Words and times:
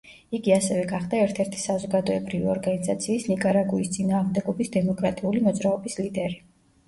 იგი 0.35 0.51
ასევე 0.53 0.85
გახდა 0.91 1.17
ერთ-ერთი 1.25 1.59
საზოგადოებრივი 1.63 2.49
ორგანიზაციის 2.53 3.27
ნიკარაგუის 3.33 3.93
წინააღმდეგობის 3.97 4.73
დემოკრატიული 4.79 5.43
მოძრაობის 5.49 6.01
ლიდერი. 6.03 6.41